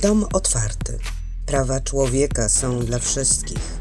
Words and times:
Dom 0.00 0.26
otwarty. 0.32 0.98
Prawa 1.46 1.80
człowieka 1.80 2.48
są 2.48 2.78
dla 2.78 2.98
wszystkich. 2.98 3.80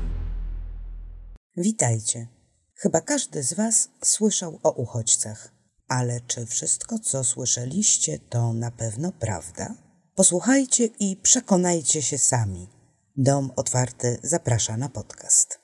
Witajcie. 1.57 2.27
Chyba 2.75 3.01
każdy 3.01 3.43
z 3.43 3.53
Was 3.53 3.89
słyszał 4.03 4.59
o 4.63 4.71
uchodźcach. 4.71 5.51
Ale 5.87 6.21
czy 6.21 6.45
wszystko, 6.45 6.99
co 6.99 7.23
słyszeliście, 7.23 8.19
to 8.19 8.53
na 8.53 8.71
pewno 8.71 9.11
prawda? 9.11 9.75
Posłuchajcie 10.15 10.85
i 10.85 11.17
przekonajcie 11.23 12.01
się 12.01 12.17
sami. 12.17 12.69
Dom 13.17 13.51
otwarty 13.55 14.19
zaprasza 14.23 14.77
na 14.77 14.89
podcast. 14.89 15.59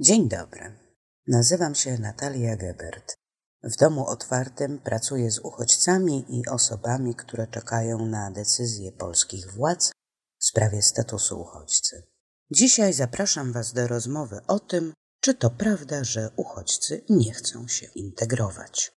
Dzień 0.00 0.28
dobry. 0.28 0.78
Nazywam 1.26 1.74
się 1.74 1.98
Natalia 1.98 2.56
Gebert. 2.56 3.21
W 3.64 3.76
domu 3.76 4.06
otwartym 4.06 4.78
pracuję 4.78 5.30
z 5.30 5.38
uchodźcami 5.38 6.24
i 6.28 6.46
osobami, 6.46 7.14
które 7.14 7.46
czekają 7.46 8.06
na 8.06 8.30
decyzje 8.30 8.92
polskich 8.92 9.52
władz 9.52 9.92
w 10.38 10.44
sprawie 10.44 10.82
statusu 10.82 11.40
uchodźcy. 11.40 12.02
Dzisiaj 12.50 12.92
zapraszam 12.92 13.52
Was 13.52 13.72
do 13.72 13.86
rozmowy 13.86 14.40
o 14.46 14.60
tym, 14.60 14.92
czy 15.20 15.34
to 15.34 15.50
prawda, 15.50 16.04
że 16.04 16.30
uchodźcy 16.36 17.04
nie 17.08 17.32
chcą 17.32 17.68
się 17.68 17.86
integrować. 17.86 18.92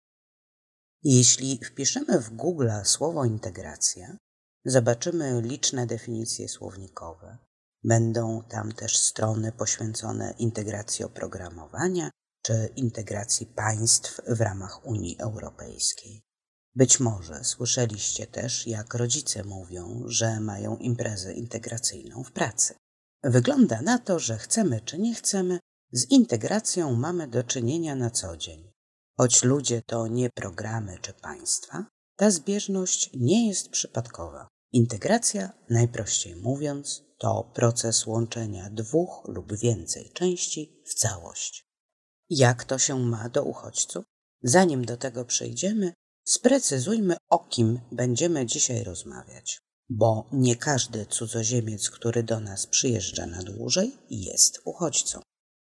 Jeśli 1.03 1.59
wpiszemy 1.65 2.19
w 2.19 2.29
Google 2.29 2.69
słowo 2.83 3.25
integracja, 3.25 4.17
zobaczymy 4.65 5.41
liczne 5.41 5.87
definicje 5.87 6.49
słownikowe. 6.49 7.37
Będą 7.83 8.43
tam 8.49 8.71
też 8.71 8.97
strony 8.97 9.51
poświęcone 9.51 10.33
integracji 10.37 11.05
oprogramowania 11.05 12.09
czy 12.43 12.69
integracji 12.75 13.45
państw 13.45 14.21
w 14.27 14.41
ramach 14.41 14.85
Unii 14.85 15.19
Europejskiej. 15.19 16.23
Być 16.75 16.99
może 16.99 17.43
słyszeliście 17.43 18.27
też, 18.27 18.67
jak 18.67 18.93
rodzice 18.93 19.43
mówią, 19.43 20.03
że 20.05 20.39
mają 20.39 20.77
imprezę 20.77 21.33
integracyjną 21.33 22.23
w 22.23 22.31
pracy. 22.31 22.75
Wygląda 23.23 23.81
na 23.81 23.99
to, 23.99 24.19
że 24.19 24.37
chcemy 24.37 24.81
czy 24.81 24.99
nie 24.99 25.15
chcemy, 25.15 25.59
z 25.91 26.11
integracją 26.11 26.95
mamy 26.95 27.27
do 27.27 27.43
czynienia 27.43 27.95
na 27.95 28.09
co 28.09 28.37
dzień. 28.37 28.71
Choć 29.17 29.43
ludzie 29.43 29.81
to 29.81 30.07
nie 30.07 30.29
programy 30.29 30.97
czy 31.01 31.13
państwa, 31.13 31.85
ta 32.15 32.31
zbieżność 32.31 33.09
nie 33.13 33.47
jest 33.47 33.69
przypadkowa. 33.69 34.47
Integracja, 34.71 35.51
najprościej 35.69 36.35
mówiąc, 36.35 37.03
to 37.17 37.51
proces 37.55 38.07
łączenia 38.07 38.69
dwóch 38.69 39.21
lub 39.27 39.57
więcej 39.57 40.11
części 40.13 40.81
w 40.85 40.93
całość. 40.93 41.72
Jak 42.29 42.63
to 42.63 42.77
się 42.77 42.99
ma 42.99 43.29
do 43.29 43.43
uchodźców? 43.43 44.05
Zanim 44.43 44.85
do 44.85 44.97
tego 44.97 45.25
przejdziemy, 45.25 45.93
sprecyzujmy, 46.25 47.17
o 47.29 47.39
kim 47.39 47.79
będziemy 47.91 48.45
dzisiaj 48.45 48.83
rozmawiać, 48.83 49.59
bo 49.89 50.29
nie 50.31 50.55
każdy 50.55 51.05
cudzoziemiec, 51.05 51.89
który 51.89 52.23
do 52.23 52.39
nas 52.39 52.67
przyjeżdża 52.67 53.25
na 53.25 53.43
dłużej, 53.43 53.97
jest 54.09 54.61
uchodźcą. 54.65 55.21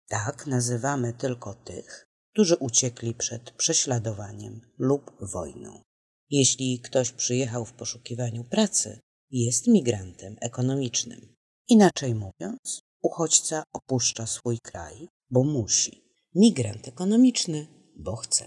Tak 0.08 0.46
nazywamy 0.46 1.12
tylko 1.12 1.54
tych, 1.54 2.06
którzy 2.32 2.56
uciekli 2.56 3.14
przed 3.14 3.50
prześladowaniem 3.50 4.60
lub 4.78 5.10
wojną. 5.20 5.82
Jeśli 6.30 6.80
ktoś 6.80 7.10
przyjechał 7.10 7.64
w 7.64 7.72
poszukiwaniu 7.72 8.44
pracy, 8.44 9.00
jest 9.30 9.66
migrantem 9.66 10.36
ekonomicznym. 10.40 11.34
Inaczej 11.68 12.14
mówiąc, 12.14 12.80
uchodźca 13.02 13.62
opuszcza 13.72 14.26
swój 14.26 14.58
kraj, 14.58 15.08
bo 15.30 15.44
musi 15.44 16.05
migrant 16.36 16.88
ekonomiczny, 16.88 17.66
bo 17.96 18.16
chce. 18.16 18.44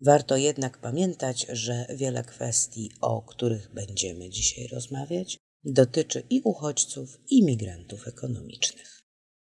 Warto 0.00 0.36
jednak 0.36 0.80
pamiętać, 0.80 1.46
że 1.52 1.86
wiele 1.96 2.24
kwestii, 2.24 2.90
o 3.00 3.22
których 3.22 3.74
będziemy 3.74 4.30
dzisiaj 4.30 4.66
rozmawiać, 4.66 5.38
dotyczy 5.64 6.22
i 6.30 6.40
uchodźców, 6.44 7.18
i 7.30 7.44
migrantów 7.44 8.08
ekonomicznych. 8.08 9.00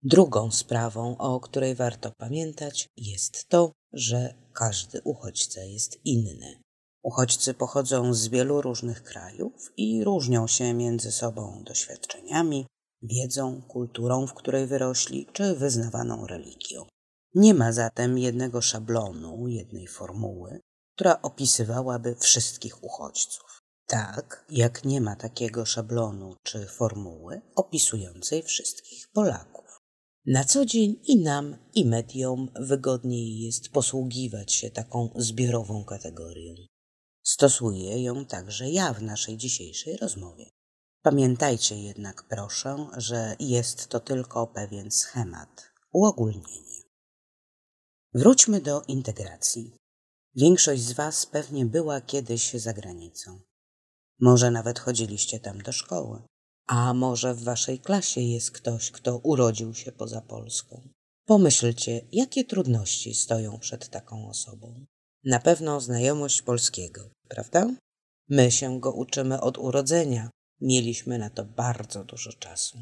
Drugą 0.03 0.51
sprawą, 0.51 1.17
o 1.17 1.39
której 1.39 1.75
warto 1.75 2.11
pamiętać, 2.17 2.87
jest 2.97 3.49
to, 3.49 3.71
że 3.93 4.33
każdy 4.53 5.01
uchodźca 5.03 5.63
jest 5.63 6.05
inny. 6.05 6.61
Uchodźcy 7.03 7.53
pochodzą 7.53 8.13
z 8.13 8.27
wielu 8.27 8.61
różnych 8.61 9.03
krajów 9.03 9.71
i 9.77 10.03
różnią 10.03 10.47
się 10.47 10.73
między 10.73 11.11
sobą 11.11 11.63
doświadczeniami, 11.63 12.65
wiedzą, 13.01 13.61
kulturą, 13.61 14.27
w 14.27 14.33
której 14.33 14.67
wyrośli, 14.67 15.27
czy 15.33 15.55
wyznawaną 15.55 16.27
religią. 16.27 16.90
Nie 17.35 17.53
ma 17.53 17.71
zatem 17.71 18.17
jednego 18.17 18.61
szablonu, 18.61 19.47
jednej 19.47 19.87
formuły, 19.87 20.59
która 20.95 21.21
opisywałaby 21.21 22.15
wszystkich 22.15 22.83
uchodźców. 22.83 23.61
Tak 23.87 24.45
jak 24.49 24.85
nie 24.85 25.01
ma 25.01 25.15
takiego 25.15 25.65
szablonu 25.65 26.35
czy 26.43 26.65
formuły 26.65 27.41
opisującej 27.55 28.43
wszystkich 28.43 29.07
Polaków. 29.13 29.81
Na 30.25 30.43
co 30.43 30.65
dzień 30.65 30.95
i 31.03 31.23
nam, 31.23 31.57
i 31.75 31.85
mediom 31.85 32.49
wygodniej 32.59 33.39
jest 33.39 33.69
posługiwać 33.69 34.53
się 34.53 34.69
taką 34.69 35.09
zbiorową 35.15 35.85
kategorią. 35.85 36.55
Stosuję 37.23 38.03
ją 38.03 38.25
także 38.25 38.69
ja 38.69 38.93
w 38.93 39.01
naszej 39.01 39.37
dzisiejszej 39.37 39.97
rozmowie. 39.97 40.45
Pamiętajcie 41.01 41.77
jednak, 41.83 42.23
proszę, 42.29 42.87
że 42.97 43.35
jest 43.39 43.87
to 43.87 43.99
tylko 43.99 44.47
pewien 44.47 44.91
schemat, 44.91 45.71
uogólnienie. 45.91 46.70
Wróćmy 48.13 48.61
do 48.61 48.81
integracji. 48.81 49.75
Większość 50.35 50.81
z 50.81 50.91
Was 50.91 51.25
pewnie 51.25 51.65
była 51.65 52.01
kiedyś 52.01 52.53
za 52.53 52.73
granicą. 52.73 53.39
Może 54.19 54.51
nawet 54.51 54.79
chodziliście 54.79 55.39
tam 55.39 55.61
do 55.61 55.71
szkoły. 55.71 56.21
A 56.67 56.93
może 56.93 57.33
w 57.33 57.43
Waszej 57.43 57.79
klasie 57.79 58.21
jest 58.21 58.51
ktoś, 58.51 58.91
kto 58.91 59.17
urodził 59.17 59.73
się 59.73 59.91
poza 59.91 60.21
Polską. 60.21 60.89
Pomyślcie, 61.25 62.01
jakie 62.11 62.45
trudności 62.45 63.13
stoją 63.13 63.59
przed 63.59 63.89
taką 63.89 64.29
osobą. 64.29 64.85
Na 65.23 65.39
pewno 65.39 65.81
znajomość 65.81 66.41
polskiego, 66.41 67.09
prawda? 67.29 67.69
My 68.29 68.51
się 68.51 68.79
go 68.79 68.91
uczymy 68.91 69.41
od 69.41 69.57
urodzenia. 69.57 70.29
Mieliśmy 70.61 71.17
na 71.17 71.29
to 71.29 71.45
bardzo 71.45 72.03
dużo 72.03 72.33
czasu. 72.33 72.77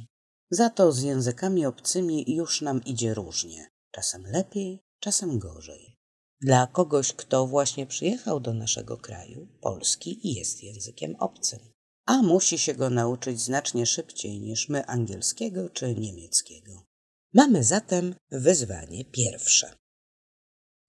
Za 0.51 0.69
to 0.69 0.91
z 0.91 1.01
językami 1.01 1.65
obcymi 1.65 2.35
już 2.35 2.61
nam 2.61 2.83
idzie 2.83 3.13
różnie. 3.13 3.67
Czasem 3.91 4.23
lepiej, 4.23 4.79
czasem 4.99 5.39
gorzej. 5.39 5.97
Dla 6.41 6.67
kogoś, 6.67 7.13
kto 7.13 7.47
właśnie 7.47 7.85
przyjechał 7.87 8.39
do 8.39 8.53
naszego 8.53 8.97
kraju, 8.97 9.47
polski 9.61 10.19
jest 10.23 10.63
językiem 10.63 11.15
obcym, 11.15 11.59
a 12.05 12.21
musi 12.21 12.57
się 12.57 12.73
go 12.73 12.89
nauczyć 12.89 13.41
znacznie 13.41 13.85
szybciej 13.85 14.41
niż 14.41 14.69
my 14.69 14.85
angielskiego 14.85 15.69
czy 15.69 15.95
niemieckiego. 15.95 16.85
Mamy 17.33 17.63
zatem 17.63 18.15
wyzwanie 18.31 19.05
pierwsze. 19.05 19.75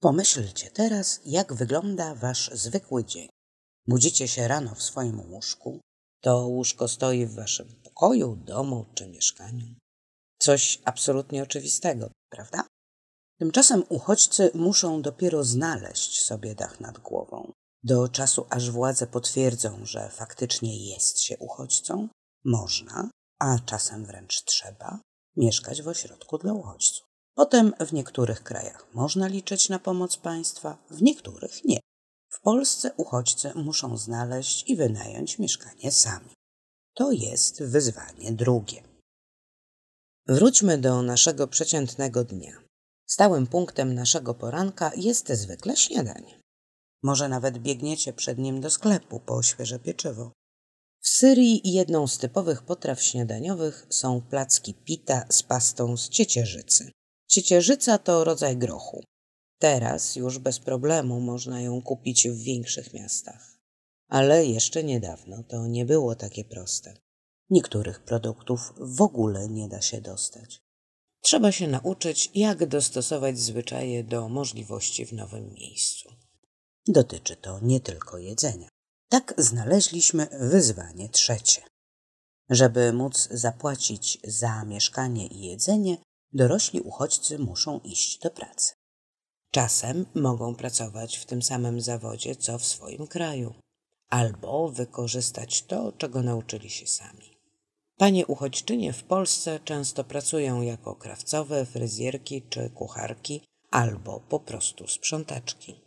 Pomyślcie 0.01 0.71
teraz, 0.71 1.21
jak 1.25 1.55
wygląda 1.55 2.15
wasz 2.15 2.51
zwykły 2.55 3.05
dzień. 3.05 3.29
Budzicie 3.87 4.29
się 4.29 4.49
rano 4.49 4.75
w 4.75 4.83
swoim 4.83 5.21
łóżku. 5.21 5.81
To 6.21 6.47
łóżko 6.47 6.89
stoi 6.89 7.27
w 7.27 7.35
waszym 7.35 7.83
pokoju, 7.85 8.37
domu 8.37 8.87
czy 8.95 9.09
mieszkaniu. 9.09 9.75
Coś 10.39 10.81
absolutnie 10.85 11.43
oczywistego, 11.43 12.11
prawda? 12.31 12.67
Tymczasem 13.41 13.85
uchodźcy 13.89 14.51
muszą 14.55 15.03
dopiero 15.03 15.45
znaleźć 15.45 16.25
sobie 16.25 16.55
dach 16.55 16.81
nad 16.81 16.99
głową. 16.99 17.53
Do 17.83 18.09
czasu, 18.09 18.47
aż 18.51 18.71
władze 18.71 19.07
potwierdzą, 19.07 19.85
że 19.85 20.11
faktycznie 20.11 20.91
jest 20.91 21.21
się 21.21 21.39
uchodźcą, 21.39 22.09
można, 22.45 23.11
a 23.39 23.59
czasem 23.59 24.05
wręcz 24.05 24.45
trzeba, 24.45 25.01
mieszkać 25.37 25.83
w 25.83 25.89
ośrodku 25.89 26.39
dla 26.39 26.53
uchodźców. 26.53 27.07
Potem 27.35 27.73
w 27.81 27.93
niektórych 27.93 28.43
krajach 28.43 28.87
można 28.95 29.27
liczyć 29.27 29.69
na 29.69 29.79
pomoc 29.79 30.17
państwa, 30.17 30.79
w 30.91 31.03
niektórych 31.03 31.65
nie. 31.65 31.81
W 32.29 32.41
Polsce 32.41 32.93
uchodźcy 32.97 33.53
muszą 33.55 33.97
znaleźć 33.97 34.71
i 34.71 34.77
wynająć 34.77 35.39
mieszkanie 35.39 35.93
sami. 35.93 36.31
To 36.95 37.13
jest 37.13 37.63
wyzwanie 37.63 38.33
drugie. 38.33 38.83
Wróćmy 40.27 40.79
do 40.79 41.03
naszego 41.03 41.49
przeciętnego 41.49 42.25
dnia. 42.25 42.70
Stałym 43.11 43.47
punktem 43.47 43.95
naszego 43.95 44.35
poranka 44.35 44.93
jest 44.97 45.29
zwykle 45.29 45.77
śniadanie. 45.77 46.41
Może 47.03 47.29
nawet 47.29 47.59
biegniecie 47.59 48.13
przed 48.13 48.39
nim 48.39 48.61
do 48.61 48.71
sklepu 48.71 49.21
po 49.21 49.43
świeże 49.43 49.79
pieczywo. 49.79 50.33
W 51.01 51.09
Syrii 51.09 51.61
jedną 51.65 52.07
z 52.07 52.19
typowych 52.19 52.63
potraw 52.63 53.03
śniadaniowych 53.03 53.87
są 53.91 54.21
placki 54.21 54.75
pita 54.75 55.25
z 55.29 55.43
pastą 55.43 55.97
z 55.97 56.09
ciecierzycy. 56.09 56.91
Ciecierzyca 57.29 57.99
to 57.99 58.25
rodzaj 58.25 58.57
grochu. 58.57 59.05
Teraz 59.59 60.17
już 60.17 60.39
bez 60.39 60.59
problemu 60.59 61.21
można 61.21 61.61
ją 61.61 61.83
kupić 61.83 62.29
w 62.29 62.37
większych 62.37 62.95
miastach. 62.95 63.59
Ale 64.09 64.47
jeszcze 64.47 64.85
niedawno 64.85 65.43
to 65.43 65.67
nie 65.67 65.85
było 65.85 66.15
takie 66.15 66.45
proste. 66.45 66.95
Niektórych 67.51 68.05
produktów 68.05 68.73
w 68.77 69.03
ogóle 69.03 69.49
nie 69.49 69.69
da 69.69 69.81
się 69.81 70.01
dostać. 70.01 70.70
Trzeba 71.21 71.53
się 71.53 71.69
nauczyć, 71.69 72.31
jak 72.35 72.67
dostosować 72.67 73.39
zwyczaje 73.39 74.05
do 74.05 74.29
możliwości 74.29 75.07
w 75.07 75.13
nowym 75.13 75.53
miejscu. 75.53 76.13
Dotyczy 76.87 77.37
to 77.37 77.61
nie 77.63 77.81
tylko 77.81 78.19
jedzenia. 78.19 78.69
Tak 79.09 79.35
znaleźliśmy 79.39 80.29
wyzwanie 80.41 81.09
trzecie. 81.09 81.63
Żeby 82.51 82.93
móc 82.93 83.29
zapłacić 83.31 84.19
za 84.25 84.65
mieszkanie 84.65 85.27
i 85.27 85.41
jedzenie, 85.41 85.99
dorośli 86.33 86.81
uchodźcy 86.81 87.39
muszą 87.39 87.81
iść 87.81 88.19
do 88.19 88.31
pracy. 88.31 88.73
Czasem 89.51 90.07
mogą 90.15 90.55
pracować 90.55 91.17
w 91.17 91.27
tym 91.27 91.43
samym 91.43 91.81
zawodzie, 91.81 92.37
co 92.37 92.59
w 92.59 92.65
swoim 92.65 93.07
kraju, 93.07 93.55
albo 94.09 94.69
wykorzystać 94.69 95.63
to, 95.63 95.93
czego 95.93 96.23
nauczyli 96.23 96.71
się 96.71 96.87
sami. 96.87 97.40
Panie 98.01 98.27
uchodźczynie 98.27 98.93
w 98.93 99.05
Polsce 99.05 99.61
często 99.65 100.05
pracują 100.05 100.63
jako 100.63 100.95
krawcowe, 100.95 101.67
fryzjerki 101.67 102.43
czy 102.43 102.71
kucharki, 102.71 103.45
albo 103.71 104.21
po 104.21 104.41
prostu 104.41 104.89
sprzątaczki. 104.89 105.81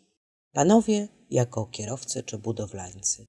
Panowie 0.51 1.07
jako 1.30 1.65
kierowcy 1.65 2.24
czy 2.24 2.38
budowlańcy. 2.38 3.25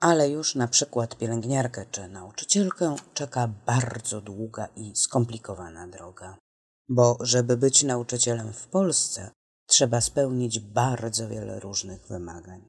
Ale 0.00 0.28
już 0.28 0.54
na 0.54 0.68
przykład 0.68 1.18
pielęgniarkę 1.18 1.86
czy 1.90 2.08
nauczycielkę 2.08 2.96
czeka 3.14 3.48
bardzo 3.66 4.20
długa 4.20 4.68
i 4.76 4.96
skomplikowana 4.96 5.88
droga. 5.88 6.38
Bo 6.88 7.18
żeby 7.20 7.56
być 7.56 7.82
nauczycielem 7.82 8.52
w 8.52 8.66
Polsce, 8.66 9.30
trzeba 9.66 10.00
spełnić 10.00 10.60
bardzo 10.60 11.28
wiele 11.28 11.60
różnych 11.60 12.06
wymagań. 12.06 12.66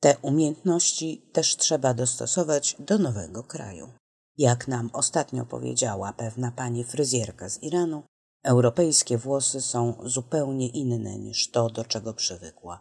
Te 0.00 0.16
umiejętności 0.18 1.30
też 1.32 1.56
trzeba 1.56 1.94
dostosować 1.94 2.76
do 2.78 2.98
nowego 2.98 3.42
kraju. 3.42 4.01
Jak 4.38 4.68
nam 4.68 4.90
ostatnio 4.92 5.46
powiedziała 5.46 6.12
pewna 6.12 6.52
pani 6.52 6.84
fryzjerka 6.84 7.48
z 7.48 7.62
Iranu, 7.62 8.02
europejskie 8.44 9.18
włosy 9.18 9.60
są 9.60 9.94
zupełnie 10.04 10.68
inne 10.68 11.18
niż 11.18 11.50
to, 11.50 11.70
do 11.70 11.84
czego 11.84 12.14
przywykła 12.14 12.80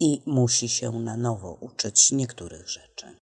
i 0.00 0.22
musi 0.26 0.68
się 0.68 0.92
na 0.92 1.16
nowo 1.16 1.52
uczyć 1.60 2.12
niektórych 2.12 2.68
rzeczy. 2.68 3.16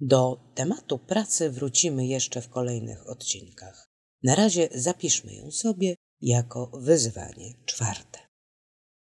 Do 0.00 0.40
tematu 0.54 0.98
pracy 0.98 1.50
wrócimy 1.50 2.06
jeszcze 2.06 2.40
w 2.40 2.48
kolejnych 2.48 3.08
odcinkach. 3.08 3.86
Na 4.22 4.34
razie 4.34 4.68
zapiszmy 4.74 5.34
ją 5.34 5.50
sobie 5.50 5.94
jako 6.20 6.70
wyzwanie 6.74 7.54
czwarte. 7.64 8.18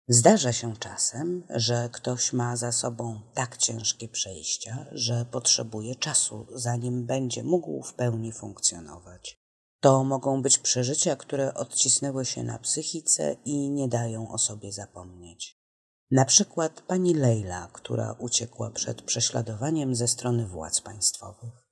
Zdarza 0.09 0.53
się 0.53 0.77
czasem, 0.77 1.43
że 1.51 1.89
ktoś 1.93 2.33
ma 2.33 2.57
za 2.57 2.73
sobą 2.73 3.21
tak 3.35 3.57
ciężkie 3.57 4.09
przejścia, 4.09 4.87
że 4.93 5.25
potrzebuje 5.25 5.95
czasu, 5.95 6.47
zanim 6.55 7.07
będzie 7.07 7.45
mógł 7.45 7.83
w 7.83 7.95
pełni 7.95 8.33
funkcjonować. 8.33 9.39
To 9.81 10.05
mogą 10.05 10.43
być 10.43 10.59
przeżycia, 10.59 11.17
które 11.17 11.55
odcisnęły 11.55 12.25
się 12.25 12.43
na 12.43 12.59
psychice 12.59 13.37
i 13.45 13.71
nie 13.71 13.89
dają 13.89 14.33
o 14.33 14.39
sobie 14.39 14.73
zapomnieć. 14.73 15.59
Na 16.11 16.25
przykład 16.25 16.81
pani 16.81 17.15
Leila, 17.15 17.69
która 17.73 18.13
uciekła 18.19 18.71
przed 18.71 19.03
prześladowaniem 19.03 19.95
ze 19.95 20.09
strony 20.09 20.47
władz 20.47 20.81
państwowych. 20.81 21.69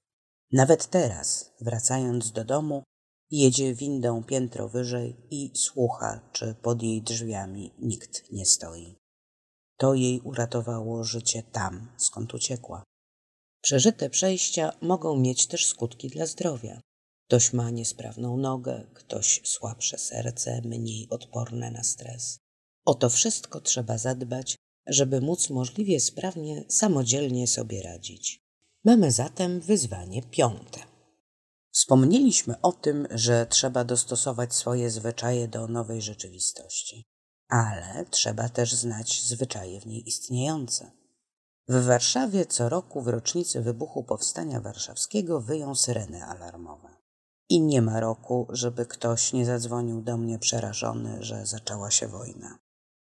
Nawet 0.53 0.87
teraz, 0.87 1.53
wracając 1.61 2.33
do 2.33 2.45
domu, 2.45 2.83
jedzie 3.33 3.75
windą 3.75 4.23
piętro 4.23 4.69
wyżej 4.69 5.17
i 5.31 5.51
słucha, 5.55 6.21
czy 6.33 6.55
pod 6.63 6.83
jej 6.83 7.03
drzwiami 7.03 7.73
nikt 7.79 8.33
nie 8.33 8.47
stoi. 8.47 8.97
To 9.77 9.95
jej 9.95 10.21
uratowało 10.21 11.05
życie 11.05 11.43
tam, 11.43 11.89
skąd 11.97 12.35
uciekła. 12.35 12.83
Przeżyte 13.63 14.11
przejścia 14.11 14.73
mogą 14.81 15.17
mieć 15.17 15.47
też 15.47 15.67
skutki 15.67 16.09
dla 16.09 16.27
zdrowia. 16.27 16.81
Ktoś 17.27 17.53
ma 17.53 17.71
niesprawną 17.71 18.37
nogę, 18.37 18.87
ktoś 18.95 19.41
słabsze 19.45 19.99
serce, 19.99 20.63
mniej 20.65 21.07
odporne 21.11 21.71
na 21.71 21.83
stres. 21.83 22.39
O 22.85 22.95
to 22.95 23.11
wszystko 23.11 23.61
trzeba 23.61 23.99
zadbać, 23.99 24.57
żeby 24.87 25.21
móc 25.21 25.51
możliwie 25.51 26.01
sprawnie, 26.01 26.65
samodzielnie 26.69 27.47
sobie 27.47 27.83
radzić. 27.83 28.41
Mamy 28.85 29.11
zatem 29.11 29.61
wyzwanie 29.61 30.23
piąte. 30.23 30.92
Wspomnieliśmy 31.73 32.61
o 32.61 32.73
tym, 32.73 33.09
że 33.11 33.47
trzeba 33.47 33.85
dostosować 33.85 34.55
swoje 34.55 34.91
zwyczaje 34.91 35.49
do 35.49 35.69
nowej 35.69 36.03
rzeczywistości, 36.03 37.09
ale 37.49 38.05
trzeba 38.11 38.49
też 38.49 38.75
znać 38.75 39.23
zwyczaje 39.23 39.81
w 39.81 39.87
niej 39.87 40.09
istniejące. 40.09 40.91
W 41.69 41.85
Warszawie 41.85 42.47
co 42.47 42.69
roku 42.69 43.03
w 43.03 43.09
rocznicy 43.09 43.63
wybuchu 43.63 44.05
Powstania 44.05 44.61
Warszawskiego 44.61 45.41
wyją 45.41 45.75
syreny 45.75 46.25
alarmowe. 46.25 46.97
I 47.49 47.61
nie 47.61 47.83
ma 47.83 48.01
roku, 48.01 48.47
żeby 48.51 48.87
ktoś 48.87 49.33
nie 49.33 49.47
zadzwonił 49.47 50.03
do 50.03 50.17
mnie 50.17 50.39
przerażony, 50.39 51.23
że 51.23 51.47
zaczęła 51.47 51.91
się 51.91 52.09
wojna. 52.09 52.59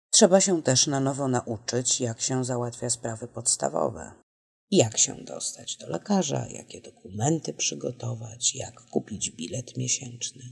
Trzeba 0.10 0.42
się 0.42 0.64
też 0.64 0.88
na 0.88 1.00
nowo 1.00 1.28
nauczyć, 1.28 2.02
jak 2.02 2.22
się 2.22 2.46
załatwia 2.46 2.90
sprawy 2.90 3.28
podstawowe. 3.28 4.23
Jak 4.76 4.98
się 4.98 5.16
dostać 5.16 5.78
do 5.78 5.88
lekarza, 5.88 6.48
jakie 6.48 6.82
dokumenty 6.82 7.54
przygotować, 7.54 8.56
jak 8.56 8.82
kupić 8.82 9.32
bilet 9.32 9.78
miesięczny. 9.78 10.44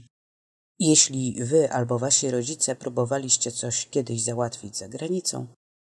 Jeśli 0.78 1.44
wy 1.44 1.72
albo 1.72 1.98
wasi 1.98 2.30
rodzice 2.30 2.76
próbowaliście 2.76 3.52
coś 3.52 3.86
kiedyś 3.86 4.22
załatwić 4.22 4.76
za 4.76 4.88
granicą, 4.88 5.46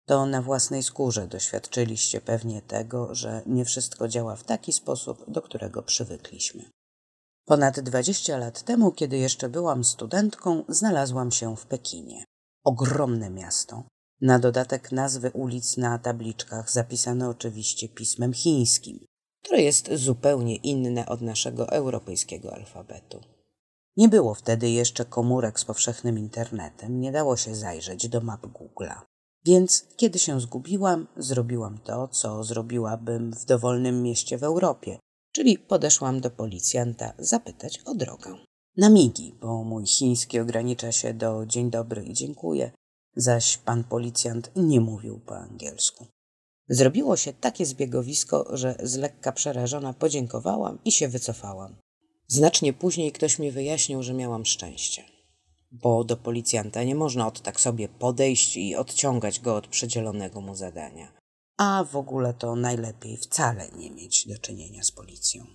to 0.06 0.26
na 0.26 0.42
własnej 0.42 0.82
skórze 0.82 1.26
doświadczyliście 1.28 2.20
pewnie 2.20 2.62
tego, 2.62 3.14
że 3.14 3.42
nie 3.46 3.64
wszystko 3.64 4.08
działa 4.08 4.36
w 4.36 4.44
taki 4.44 4.72
sposób, 4.72 5.30
do 5.30 5.42
którego 5.42 5.82
przywykliśmy. 5.82 6.70
Ponad 7.44 7.80
20 7.80 8.38
lat 8.38 8.62
temu, 8.62 8.92
kiedy 8.92 9.19
jeszcze 9.19 9.48
byłam 9.48 9.84
studentką, 9.84 10.64
znalazłam 10.69 11.32
się 11.32 11.56
w 11.56 11.66
Pekinie 11.66 12.24
ogromne 12.64 13.30
miasto. 13.30 13.84
Na 14.22 14.38
dodatek 14.38 14.92
nazwy 14.92 15.30
ulic 15.30 15.76
na 15.76 15.98
tabliczkach 15.98 16.70
zapisane 16.70 17.28
oczywiście 17.28 17.88
pismem 17.88 18.32
chińskim, 18.32 19.06
które 19.42 19.62
jest 19.62 19.94
zupełnie 19.94 20.56
inne 20.56 21.06
od 21.06 21.20
naszego 21.20 21.69
europejskiego 21.69 22.54
alfabetu. 22.54 23.20
Nie 23.96 24.08
było 24.08 24.34
wtedy 24.34 24.70
jeszcze 24.70 25.04
komórek 25.04 25.60
z 25.60 25.64
powszechnym 25.64 26.19
internetem, 26.19 27.00
nie 27.00 27.12
dało 27.12 27.36
się 27.36 27.54
zajrzeć 27.54 28.08
do 28.08 28.20
map 28.20 28.46
Google'a. 28.46 29.00
Więc 29.44 29.86
kiedy 29.96 30.19
się 30.19 30.40
zgubiłam, 30.40 31.06
zrobiłam 31.16 31.78
to, 31.78 32.08
co 32.08 32.44
zrobiłabym 32.44 33.32
w 33.32 33.44
dowolnym 33.44 34.02
mieście 34.02 34.38
w 34.38 34.42
Europie, 34.42 34.98
czyli 35.32 35.58
podeszłam 35.58 36.20
do 36.20 36.30
policjanta 36.30 37.12
zapytać 37.19 37.78
o 37.84 37.94
drogę 37.94 38.36
na 38.76 38.90
migi, 38.90 39.38
bo 39.40 39.64
mój 39.64 39.86
chiński 39.86 40.40
ogranicza 40.40 40.92
się 40.92 41.14
do 41.14 41.46
dzień 41.46 41.70
dobry 41.70 42.04
i 42.04 42.14
dziękuję, 42.14 42.72
zaś 43.16 43.58
pan 43.58 43.84
policjant 43.84 44.50
nie 44.56 44.80
mówił 44.80 45.20
po 45.20 45.36
angielsku. 45.36 46.06
Zrobiło 46.68 47.16
się 47.16 47.32
takie 47.32 47.66
zbiegowisko, 47.66 48.56
że 48.56 48.76
z 48.82 48.96
lekka 48.96 49.32
przerażona 49.32 49.92
podziękowałam 49.92 50.78
i 50.84 50.92
się 50.92 51.08
wycofałam. 51.08 51.76
Znacznie 52.28 52.72
później 52.72 53.12
ktoś 53.12 53.38
mi 53.38 53.50
wyjaśnił, 53.50 54.02
że 54.02 54.14
miałam 54.14 54.46
szczęście. 54.46 55.04
Bo 55.70 56.04
do 56.04 56.16
policjanta 56.16 56.82
nie 56.82 56.94
można 56.94 57.26
od 57.26 57.40
tak 57.40 57.60
sobie 57.60 57.88
podejść 57.88 58.56
i 58.56 58.76
odciągać 58.76 59.40
go 59.40 59.56
od 59.56 59.66
przydzielonego 59.66 60.40
mu 60.40 60.54
zadania. 60.54 61.12
A 61.56 61.84
w 61.84 61.96
ogóle 61.96 62.34
to 62.34 62.56
najlepiej 62.56 63.16
wcale 63.16 63.69
nie 63.76 63.90
mieć 63.90 64.28
do 64.28 64.38
czynienia 64.38 64.82
z 64.82 64.90
policją. 64.90 65.46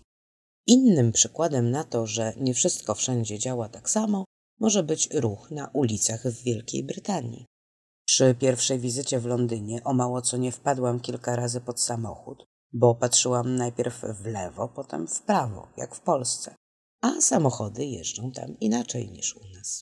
Innym 0.68 1.12
przykładem 1.12 1.72
na 1.72 1.84
to, 1.84 2.08
że 2.08 2.34
nie 2.38 2.54
wszystko 2.54 2.96
wszędzie 2.96 3.40
działa 3.40 3.70
tak 3.70 3.90
samo, 3.90 4.26
może 4.60 4.84
być 4.84 5.10
ruch 5.14 5.52
na 5.52 5.70
ulicach 5.74 6.28
w 6.28 6.44
Wielkiej 6.44 6.84
Brytanii. 6.84 7.46
Przy 8.06 8.36
pierwszej 8.36 8.80
wizycie 8.80 9.20
w 9.20 9.26
Londynie 9.26 9.84
o 9.84 9.94
mało 9.94 10.22
co 10.22 10.38
nie 10.38 10.52
wpadłam 10.52 11.00
kilka 11.00 11.36
razy 11.36 11.62
pod 11.62 11.82
samochód, 11.82 12.46
bo 12.74 12.96
patrzyłam 12.96 13.56
najpierw 13.56 14.02
w 14.22 14.26
lewo, 14.26 14.68
potem 14.68 15.08
w 15.08 15.22
prawo, 15.22 15.68
jak 15.78 15.96
w 15.96 16.00
Polsce, 16.00 16.56
a 17.02 17.22
samochody 17.22 17.86
jeżdżą 17.86 18.32
tam 18.32 18.60
inaczej 18.60 19.12
niż 19.12 19.36
u 19.36 19.48
nas. 19.56 19.82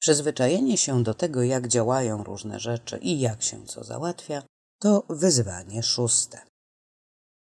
Przyzwyczajenie 0.00 0.76
się 0.76 1.02
do 1.02 1.14
tego, 1.14 1.42
jak 1.42 1.68
działają 1.68 2.24
różne 2.24 2.60
rzeczy 2.60 2.98
i 2.98 3.20
jak 3.20 3.42
się 3.42 3.66
co 3.66 3.84
załatwia, 3.84 4.42
to 4.80 5.06
wyzwanie 5.08 5.82
szóste. 5.82 6.38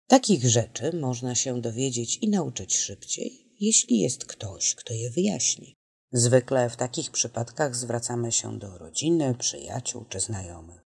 Takich 0.07 0.49
rzeczy 0.49 0.97
można 0.97 1.35
się 1.35 1.61
dowiedzieć 1.61 2.19
i 2.23 2.29
nauczyć 2.29 2.77
szybciej, 2.77 3.53
jeśli 3.61 3.99
jest 3.99 4.25
ktoś, 4.25 4.75
kto 4.75 4.95
je 4.95 5.11
wyjaśni. 5.11 5.77
Zwykle 6.17 6.71
w 6.71 6.77
takich 6.77 7.11
przypadkach 7.11 7.77
zwracamy 7.77 8.33
się 8.33 8.59
do 8.59 8.79
rodziny, 8.79 9.35
przyjaciół 9.35 10.05
czy 10.05 10.21
znajomych. 10.21 10.81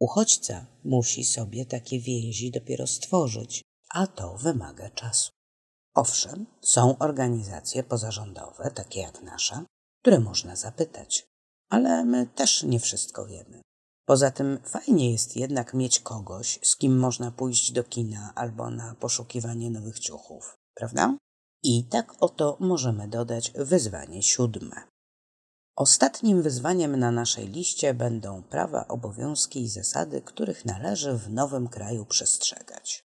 Uchodźca 0.00 0.66
musi 0.84 1.24
sobie 1.24 1.66
takie 1.66 2.00
więzi 2.00 2.50
dopiero 2.50 2.86
stworzyć, 2.86 3.62
a 3.90 4.06
to 4.06 4.36
wymaga 4.36 4.90
czasu. 4.90 5.30
Owszem, 5.94 6.46
są 6.62 6.98
organizacje 6.98 7.82
pozarządowe, 7.82 8.70
takie 8.70 9.00
jak 9.00 9.22
nasza, 9.22 9.64
które 10.00 10.20
można 10.20 10.56
zapytać, 10.56 11.26
ale 11.68 12.04
my 12.04 12.26
też 12.26 12.62
nie 12.62 12.80
wszystko 12.80 13.26
wiemy. 13.26 13.62
Poza 14.06 14.30
tym 14.30 14.58
fajnie 14.64 15.12
jest 15.12 15.36
jednak 15.36 15.74
mieć 15.74 16.00
kogoś, 16.00 16.58
z 16.62 16.76
kim 16.76 16.98
można 16.98 17.30
pójść 17.30 17.72
do 17.72 17.84
kina 17.84 18.32
albo 18.34 18.70
na 18.70 18.94
poszukiwanie 18.94 19.70
nowych 19.70 19.98
ciuchów, 19.98 20.56
prawda? 20.74 21.16
I 21.62 21.84
tak 21.84 22.14
oto 22.20 22.56
możemy 22.60 23.08
dodać 23.08 23.52
wyzwanie 23.56 24.22
siódme. 24.22 24.88
Ostatnim 25.76 26.42
wyzwaniem 26.42 26.96
na 26.96 27.10
naszej 27.10 27.48
liście 27.48 27.94
będą 27.94 28.42
prawa, 28.42 28.88
obowiązki 28.88 29.62
i 29.62 29.68
zasady, 29.68 30.22
których 30.22 30.64
należy 30.64 31.12
w 31.12 31.30
nowym 31.30 31.68
kraju 31.68 32.06
przestrzegać. 32.06 33.04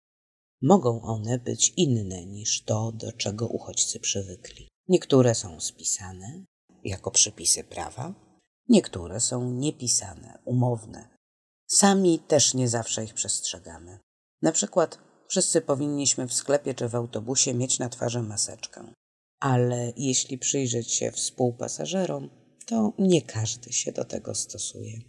Mogą 0.62 1.02
one 1.02 1.40
być 1.40 1.74
inne 1.78 2.26
niż 2.26 2.64
to, 2.64 2.92
do 2.92 3.12
czego 3.12 3.48
uchodźcy 3.48 4.00
przywykli. 4.00 4.68
Niektóre 4.88 5.36
są 5.36 5.60
spisane 5.60 6.46
jako 6.84 7.12
przepisy 7.12 7.64
prawa, 7.64 8.14
niektóre 8.70 9.20
są 9.20 9.52
niepisane, 9.52 10.40
umowne. 10.46 11.18
Sami 11.68 12.20
też 12.20 12.54
nie 12.54 12.70
zawsze 12.70 13.04
ich 13.04 13.14
przestrzegamy. 13.14 14.00
Na 14.42 14.52
przykład 14.52 14.98
wszyscy 15.28 15.62
powinniśmy 15.62 16.28
w 16.28 16.34
sklepie 16.34 16.74
czy 16.74 16.90
w 16.90 16.96
autobusie 16.96 17.54
mieć 17.54 17.80
na 17.80 17.90
twarzy 17.90 18.22
maseczkę. 18.22 18.94
Ale 19.40 19.94
jeśli 19.98 20.38
przyjrzeć 20.38 20.94
się 20.94 21.12
współpasażerom, 21.12 22.30
to 22.66 22.94
nie 23.00 23.22
każdy 23.22 23.74
się 23.74 23.92
do 23.92 24.06
tego 24.06 24.36
stosuje. 24.36 25.00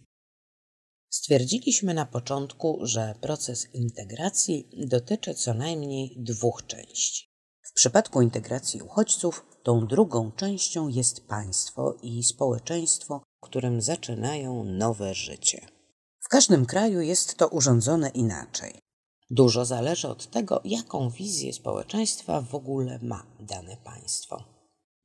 Stwierdziliśmy 1.11 1.95
na 1.95 2.07
początku, 2.07 2.79
że 2.83 3.15
proces 3.21 3.75
integracji 3.75 4.69
dotyczy 4.87 5.35
co 5.35 5.55
najmniej 5.55 6.17
dwóch 6.19 6.67
części. 6.67 7.29
W 7.63 7.73
przypadku 7.73 8.23
integracji 8.23 8.83
uchodźców, 8.83 9.47
tą 9.63 9.87
drugą 9.87 10.33
częścią 10.33 10.89
jest 10.89 11.27
państwo 11.27 11.97
i 12.03 12.25
społeczeństwo, 12.25 13.23
w 13.39 13.47
którym 13.47 13.81
zaczynają 13.81 14.65
nowe 14.65 15.15
życie. 15.15 15.67
W 16.21 16.29
każdym 16.29 16.67
kraju 16.67 17.01
jest 17.01 17.37
to 17.37 17.49
urządzone 17.49 18.09
inaczej. 18.09 18.84
Dużo 19.31 19.65
zależy 19.65 20.09
od 20.09 20.31
tego, 20.31 20.61
jaką 20.65 21.11
wizję 21.11 21.53
społeczeństwa 21.53 22.41
w 22.41 22.55
ogóle 22.55 22.99
ma 23.03 23.27
dane 23.41 23.77
państwo. 23.77 24.45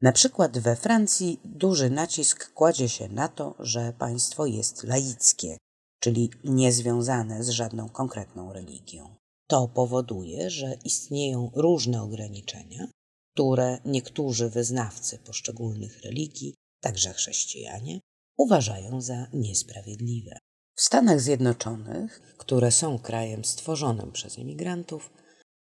Na 0.02 0.12
przykład 0.12 0.60
we 0.60 0.76
Francji 0.76 1.40
duży 1.46 1.90
nacisk 1.90 2.54
kładzie 2.54 2.90
się 2.90 3.10
na 3.10 3.28
to, 3.28 3.56
że 3.60 3.94
państwo 3.94 4.46
jest 4.46 4.84
laickie, 4.84 5.58
czyli 6.00 6.30
niezwiązane 6.44 7.44
z 7.44 7.50
żadną 7.50 7.90
konkretną 7.90 8.54
religią. 8.54 9.16
To 9.48 9.68
powoduje, 9.68 10.50
że 10.50 10.78
istnieją 10.86 11.52
różne 11.56 12.04
ograniczenia, 12.04 12.88
które 13.34 13.80
niektórzy 13.86 14.50
wyznawcy 14.50 15.18
poszczególnych 15.18 16.02
religii, 16.02 16.56
także 16.82 17.14
chrześcijanie, 17.14 18.00
uważają 18.38 19.02
za 19.02 19.28
niesprawiedliwe. 19.34 20.38
W 20.80 20.82
Stanach 20.82 21.22
Zjednoczonych, 21.22 22.22
które 22.38 22.72
są 22.72 23.00
krajem 23.00 23.46
stworzonym 23.46 24.12
przez 24.12 24.38
imigrantów, 24.38 25.12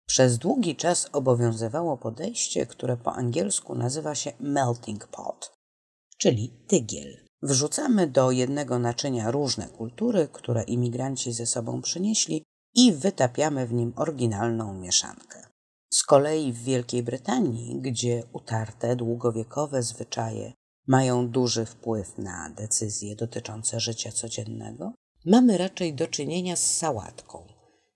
przez 0.07 0.37
długi 0.37 0.75
czas 0.75 1.09
obowiązywało 1.11 1.97
podejście, 1.97 2.65
które 2.65 2.97
po 2.97 3.13
angielsku 3.13 3.75
nazywa 3.75 4.15
się 4.15 4.33
melting 4.39 5.07
pot, 5.07 5.51
czyli 6.17 6.53
tygiel. 6.67 7.25
Wrzucamy 7.41 8.07
do 8.07 8.31
jednego 8.31 8.79
naczynia 8.79 9.31
różne 9.31 9.67
kultury, 9.67 10.27
które 10.33 10.63
imigranci 10.63 11.33
ze 11.33 11.45
sobą 11.45 11.81
przynieśli 11.81 12.43
i 12.75 12.91
wytapiamy 12.93 13.67
w 13.67 13.73
nim 13.73 13.93
oryginalną 13.95 14.73
mieszankę. 14.73 15.47
Z 15.93 16.03
kolei 16.03 16.53
w 16.53 16.63
Wielkiej 16.63 17.03
Brytanii, 17.03 17.81
gdzie 17.81 18.23
utarte 18.31 18.95
długowiekowe 18.95 19.83
zwyczaje 19.83 20.53
mają 20.87 21.29
duży 21.29 21.65
wpływ 21.65 22.17
na 22.17 22.49
decyzje 22.49 23.15
dotyczące 23.15 23.79
życia 23.79 24.11
codziennego, 24.11 24.93
mamy 25.25 25.57
raczej 25.57 25.93
do 25.93 26.07
czynienia 26.07 26.55
z 26.55 26.77
sałatką, 26.77 27.47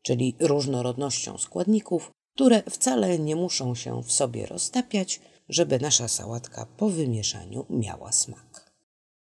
czyli 0.02 0.36
różnorodnością 0.40 1.38
składników, 1.38 2.12
które 2.36 2.64
wcale 2.70 3.20
nie 3.20 3.36
muszą 3.36 3.76
się 3.76 4.04
w 4.04 4.12
sobie 4.12 4.46
roztapiać, 4.46 5.22
żeby 5.50 5.80
nasza 5.80 6.08
sałatka 6.08 6.66
po 6.78 6.90
wymieszaniu 6.90 7.66
miała 7.70 8.12
smak. 8.12 8.72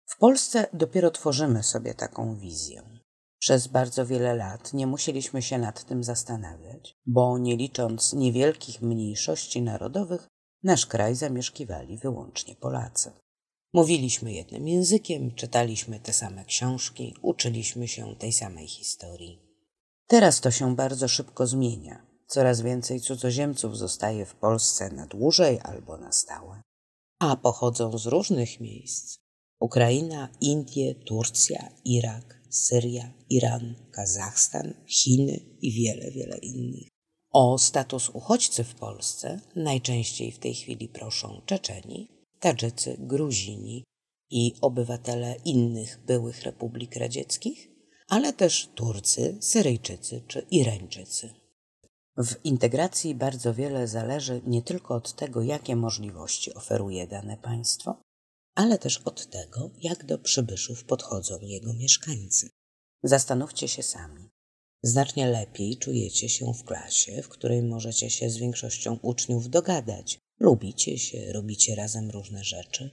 W 0.06 0.18
Polsce 0.18 0.66
dopiero 0.72 1.10
tworzymy 1.10 1.62
sobie 1.62 1.94
taką 1.94 2.36
wizję. 2.36 2.82
Przez 3.38 3.66
bardzo 3.66 4.06
wiele 4.06 4.34
lat 4.34 4.72
nie 4.72 4.86
musieliśmy 4.86 5.42
się 5.42 5.58
nad 5.58 5.84
tym 5.84 6.04
zastanawiać, 6.04 6.96
bo 7.06 7.38
nie 7.38 7.56
licząc 7.56 8.12
niewielkich 8.12 8.82
mniejszości 8.82 9.62
narodowych, 9.62 10.28
nasz 10.62 10.86
kraj 10.86 11.14
zamieszkiwali 11.14 11.98
wyłącznie 11.98 12.56
Polacy. 12.56 13.12
Mówiliśmy 13.74 14.32
jednym 14.32 14.68
językiem, 14.68 15.34
czytaliśmy 15.34 16.00
te 16.00 16.12
same 16.12 16.44
książki, 16.44 17.14
uczyliśmy 17.22 17.88
się 17.88 18.16
tej 18.16 18.32
samej 18.32 18.68
historii. 18.68 19.38
Teraz 20.06 20.40
to 20.40 20.50
się 20.50 20.76
bardzo 20.76 21.08
szybko 21.08 21.46
zmienia. 21.46 22.06
Coraz 22.26 22.60
więcej 22.60 23.00
cudzoziemców 23.00 23.78
zostaje 23.78 24.26
w 24.26 24.34
Polsce 24.34 24.90
na 24.90 25.06
dłużej 25.06 25.58
albo 25.62 25.96
na 25.96 26.12
stałe, 26.12 26.62
a 27.18 27.36
pochodzą 27.36 27.98
z 27.98 28.06
różnych 28.06 28.60
miejsc. 28.60 29.16
Ukraina, 29.60 30.28
Indie, 30.40 30.94
Turcja, 30.94 31.68
Irak, 31.84 32.40
Syria, 32.50 33.12
Iran, 33.30 33.74
Kazachstan, 33.92 34.74
Chiny 34.86 35.40
i 35.62 35.72
wiele, 35.72 36.10
wiele 36.10 36.38
innych. 36.38 36.88
O 37.30 37.58
status 37.58 38.08
uchodźcy 38.08 38.64
w 38.64 38.74
Polsce 38.74 39.40
najczęściej 39.56 40.32
w 40.32 40.38
tej 40.38 40.54
chwili 40.54 40.88
proszą 40.88 41.40
Czeczeni, 41.46 42.13
Tadżycy, 42.44 42.96
Gruzini 42.98 43.84
i 44.30 44.54
obywatele 44.60 45.36
innych 45.44 46.00
byłych 46.06 46.42
republik 46.42 46.96
radzieckich, 46.96 47.68
ale 48.08 48.32
też 48.32 48.68
Turcy, 48.74 49.38
Syryjczycy 49.40 50.22
czy 50.28 50.46
Irańczycy. 50.50 51.34
W 52.16 52.44
integracji 52.44 53.14
bardzo 53.14 53.54
wiele 53.54 53.88
zależy 53.88 54.42
nie 54.46 54.62
tylko 54.62 54.94
od 54.94 55.16
tego, 55.16 55.42
jakie 55.42 55.76
możliwości 55.76 56.54
oferuje 56.54 57.06
dane 57.06 57.36
państwo, 57.36 58.02
ale 58.54 58.78
też 58.78 58.98
od 58.98 59.30
tego, 59.30 59.70
jak 59.78 60.04
do 60.04 60.18
przybyszów 60.18 60.84
podchodzą 60.84 61.38
jego 61.42 61.72
mieszkańcy. 61.72 62.50
Zastanówcie 63.02 63.68
się 63.68 63.82
sami. 63.82 64.30
Znacznie 64.82 65.26
lepiej 65.26 65.76
czujecie 65.78 66.28
się 66.28 66.52
w 66.54 66.64
klasie, 66.64 67.22
w 67.22 67.28
której 67.28 67.62
możecie 67.62 68.10
się 68.10 68.30
z 68.30 68.36
większością 68.36 68.98
uczniów 69.02 69.50
dogadać, 69.50 70.18
lubicie 70.40 70.98
się, 70.98 71.32
robicie 71.32 71.74
razem 71.74 72.10
różne 72.10 72.44
rzeczy, 72.44 72.90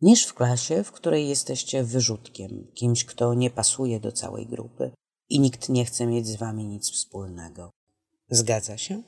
niż 0.00 0.24
w 0.24 0.34
klasie, 0.34 0.84
w 0.84 0.92
której 0.92 1.28
jesteście 1.28 1.84
wyrzutkiem, 1.84 2.66
kimś, 2.74 3.04
kto 3.04 3.34
nie 3.34 3.50
pasuje 3.50 4.00
do 4.00 4.12
całej 4.12 4.46
grupy 4.46 4.90
i 5.28 5.40
nikt 5.40 5.68
nie 5.68 5.84
chce 5.84 6.06
mieć 6.06 6.26
z 6.26 6.36
wami 6.36 6.66
nic 6.66 6.90
wspólnego. 6.90 7.70
Zgadza 8.30 8.78
się? 8.78 9.02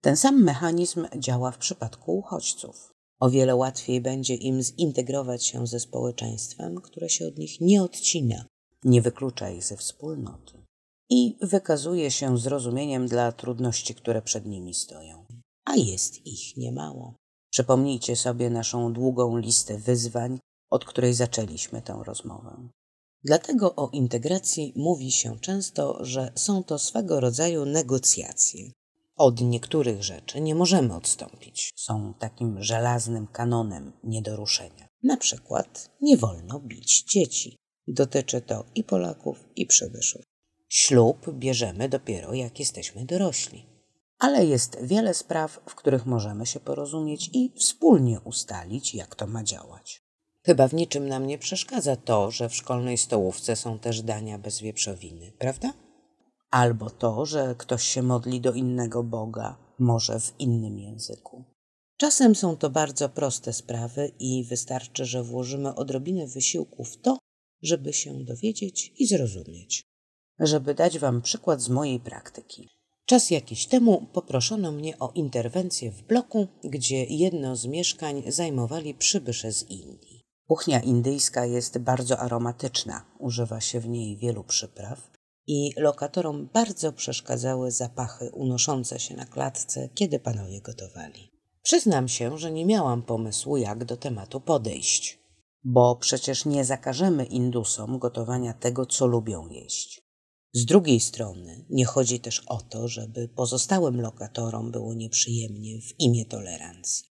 Ten 0.00 0.16
sam 0.16 0.42
mechanizm 0.42 1.06
działa 1.18 1.50
w 1.50 1.58
przypadku 1.58 2.18
uchodźców. 2.18 2.92
O 3.20 3.30
wiele 3.30 3.56
łatwiej 3.56 4.00
będzie 4.00 4.34
im 4.34 4.62
zintegrować 4.62 5.44
się 5.44 5.66
ze 5.66 5.80
społeczeństwem, 5.80 6.80
które 6.80 7.08
się 7.08 7.26
od 7.26 7.38
nich 7.38 7.60
nie 7.60 7.82
odcina, 7.82 8.44
nie 8.84 9.02
wyklucza 9.02 9.50
ich 9.50 9.64
ze 9.64 9.76
wspólnoty 9.76 10.58
i 11.10 11.38
wykazuje 11.42 12.10
się 12.10 12.38
zrozumieniem 12.38 13.06
dla 13.06 13.32
trudności, 13.32 13.94
które 13.94 14.22
przed 14.22 14.46
nimi 14.46 14.74
stoją. 14.74 15.24
A 15.68 15.76
jest 15.76 16.26
ich 16.26 16.56
niemało. 16.56 17.14
Przypomnijcie 17.50 18.16
sobie 18.16 18.50
naszą 18.50 18.92
długą 18.92 19.36
listę 19.36 19.78
wyzwań, 19.78 20.38
od 20.70 20.84
której 20.84 21.14
zaczęliśmy 21.14 21.82
tę 21.82 22.02
rozmowę. 22.06 22.68
Dlatego 23.24 23.74
o 23.76 23.90
integracji 23.92 24.72
mówi 24.76 25.12
się 25.12 25.38
często, 25.40 26.04
że 26.04 26.32
są 26.34 26.64
to 26.64 26.78
swego 26.78 27.20
rodzaju 27.20 27.64
negocjacje. 27.64 28.70
Od 29.16 29.40
niektórych 29.40 30.02
rzeczy 30.02 30.40
nie 30.40 30.54
możemy 30.54 30.94
odstąpić. 30.94 31.72
Są 31.76 32.14
takim 32.18 32.62
żelaznym 32.62 33.26
kanonem 33.26 33.92
nie 34.04 34.22
do 34.22 34.36
ruszenia. 34.36 34.88
Na 35.02 35.16
przykład 35.16 35.90
nie 36.00 36.16
wolno 36.16 36.60
bić 36.60 37.04
dzieci. 37.12 37.56
Dotyczy 37.88 38.40
to 38.40 38.64
i 38.74 38.84
Polaków, 38.84 39.48
i 39.56 39.66
przybyszów. 39.66 40.22
Ślub 40.68 41.30
bierzemy 41.32 41.88
dopiero 41.88 42.34
jak 42.34 42.60
jesteśmy 42.60 43.04
dorośli. 43.04 43.77
Ale 44.18 44.44
jest 44.44 44.78
wiele 44.82 45.14
spraw, 45.14 45.60
w 45.66 45.74
których 45.74 46.06
możemy 46.06 46.46
się 46.46 46.60
porozumieć 46.60 47.30
i 47.32 47.52
wspólnie 47.56 48.20
ustalić, 48.20 48.94
jak 48.94 49.14
to 49.14 49.26
ma 49.26 49.44
działać. 49.44 50.02
Chyba 50.42 50.68
w 50.68 50.74
niczym 50.74 51.08
nam 51.08 51.26
nie 51.26 51.38
przeszkadza 51.38 51.96
to, 51.96 52.30
że 52.30 52.48
w 52.48 52.54
szkolnej 52.54 52.98
stołówce 52.98 53.56
są 53.56 53.78
też 53.78 54.02
dania 54.02 54.38
bez 54.38 54.60
wieprzowiny, 54.60 55.32
prawda? 55.38 55.72
Albo 56.50 56.90
to, 56.90 57.26
że 57.26 57.54
ktoś 57.58 57.82
się 57.82 58.02
modli 58.02 58.40
do 58.40 58.52
innego 58.52 59.02
Boga, 59.02 59.56
może 59.78 60.20
w 60.20 60.34
innym 60.38 60.78
języku. 60.78 61.44
Czasem 61.96 62.34
są 62.34 62.56
to 62.56 62.70
bardzo 62.70 63.08
proste 63.08 63.52
sprawy 63.52 64.12
i 64.18 64.44
wystarczy, 64.44 65.04
że 65.04 65.22
włożymy 65.22 65.74
odrobinę 65.74 66.26
wysiłku 66.26 66.84
w 66.84 66.96
to, 66.96 67.18
żeby 67.62 67.92
się 67.92 68.24
dowiedzieć 68.24 68.92
i 68.98 69.06
zrozumieć. 69.06 69.82
Żeby 70.38 70.74
dać 70.74 70.98
Wam 70.98 71.22
przykład 71.22 71.60
z 71.60 71.68
mojej 71.68 72.00
praktyki. 72.00 72.68
Czas 73.08 73.30
jakiś 73.30 73.66
temu 73.66 74.06
poproszono 74.12 74.72
mnie 74.72 74.98
o 74.98 75.12
interwencję 75.14 75.90
w 75.90 76.02
bloku, 76.02 76.46
gdzie 76.64 77.04
jedno 77.04 77.56
z 77.56 77.66
mieszkań 77.66 78.22
zajmowali 78.26 78.94
przybysze 78.94 79.52
z 79.52 79.62
Indii. 79.62 80.24
Kuchnia 80.46 80.80
indyjska 80.80 81.46
jest 81.46 81.78
bardzo 81.78 82.18
aromatyczna, 82.18 83.04
używa 83.18 83.60
się 83.60 83.80
w 83.80 83.88
niej 83.88 84.16
wielu 84.16 84.44
przypraw 84.44 85.10
i 85.46 85.72
lokatorom 85.76 86.48
bardzo 86.54 86.92
przeszkadzały 86.92 87.70
zapachy 87.70 88.30
unoszące 88.32 89.00
się 89.00 89.16
na 89.16 89.26
klatce, 89.26 89.88
kiedy 89.94 90.18
panowie 90.18 90.60
gotowali. 90.60 91.30
Przyznam 91.62 92.08
się, 92.08 92.38
że 92.38 92.52
nie 92.52 92.66
miałam 92.66 93.02
pomysłu, 93.02 93.56
jak 93.56 93.84
do 93.84 93.96
tematu 93.96 94.40
podejść, 94.40 95.18
bo 95.64 95.96
przecież 95.96 96.44
nie 96.44 96.64
zakażemy 96.64 97.24
Indusom 97.24 97.98
gotowania 97.98 98.52
tego, 98.52 98.86
co 98.86 99.06
lubią 99.06 99.48
jeść. 99.48 100.07
Z 100.52 100.64
drugiej 100.64 101.00
strony 101.00 101.64
nie 101.70 101.84
chodzi 101.84 102.20
też 102.20 102.42
o 102.46 102.60
to, 102.60 102.88
żeby 102.88 103.28
pozostałym 103.28 104.00
lokatorom 104.00 104.70
było 104.70 104.94
nieprzyjemnie 104.94 105.80
w 105.80 106.00
imię 106.00 106.26
tolerancji. 106.26 107.04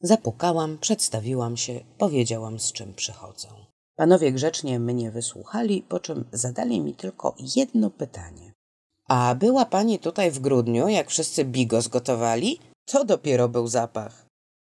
Zapukałam, 0.00 0.78
przedstawiłam 0.78 1.56
się, 1.56 1.80
powiedziałam 1.98 2.60
z 2.60 2.72
czym 2.72 2.94
przychodzę. 2.94 3.48
Panowie 3.96 4.32
grzecznie 4.32 4.80
mnie 4.80 5.10
wysłuchali, 5.10 5.82
po 5.82 6.00
czym 6.00 6.24
zadali 6.32 6.80
mi 6.80 6.94
tylko 6.94 7.36
jedno 7.56 7.90
pytanie. 7.90 8.52
A 9.08 9.34
była 9.34 9.64
pani 9.66 9.98
tutaj 9.98 10.30
w 10.30 10.38
grudniu, 10.38 10.88
jak 10.88 11.10
wszyscy 11.10 11.44
bigos 11.44 11.88
gotowali? 11.88 12.58
To 12.84 13.04
dopiero 13.04 13.48
był 13.48 13.66
zapach. 13.66 14.26